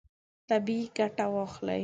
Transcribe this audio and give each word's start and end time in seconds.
طبیعي 0.49 0.85
ګټه 0.97 1.25
واخلئ. 1.33 1.79